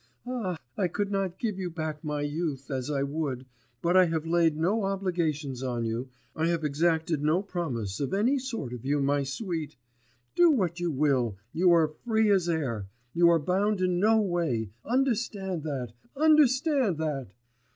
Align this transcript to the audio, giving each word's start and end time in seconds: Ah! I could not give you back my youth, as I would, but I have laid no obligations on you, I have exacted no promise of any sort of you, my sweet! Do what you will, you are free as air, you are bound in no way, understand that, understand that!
Ah! 0.25 0.57
I 0.75 0.87
could 0.87 1.11
not 1.11 1.37
give 1.37 1.59
you 1.59 1.69
back 1.69 2.03
my 2.03 2.21
youth, 2.21 2.71
as 2.71 2.89
I 2.89 3.03
would, 3.03 3.45
but 3.83 3.95
I 3.95 4.05
have 4.05 4.25
laid 4.25 4.57
no 4.57 4.83
obligations 4.85 5.61
on 5.61 5.85
you, 5.85 6.09
I 6.35 6.47
have 6.47 6.63
exacted 6.63 7.21
no 7.21 7.43
promise 7.43 7.99
of 7.99 8.11
any 8.11 8.39
sort 8.39 8.73
of 8.73 8.83
you, 8.83 8.99
my 8.99 9.21
sweet! 9.21 9.75
Do 10.33 10.49
what 10.49 10.79
you 10.79 10.89
will, 10.89 11.37
you 11.53 11.71
are 11.71 11.87
free 12.03 12.31
as 12.31 12.49
air, 12.49 12.87
you 13.13 13.29
are 13.29 13.37
bound 13.37 13.79
in 13.79 13.99
no 13.99 14.19
way, 14.19 14.71
understand 14.83 15.61
that, 15.65 15.93
understand 16.15 16.97
that! 16.97 17.27